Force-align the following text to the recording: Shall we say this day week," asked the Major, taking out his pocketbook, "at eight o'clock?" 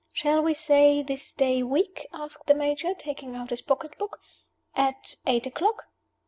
Shall 0.13 0.41
we 0.41 0.55
say 0.55 1.03
this 1.03 1.31
day 1.31 1.61
week," 1.61 2.07
asked 2.11 2.47
the 2.47 2.55
Major, 2.55 2.95
taking 2.95 3.35
out 3.35 3.51
his 3.51 3.61
pocketbook, 3.61 4.19
"at 4.75 5.15
eight 5.27 5.45
o'clock?" 5.45 5.83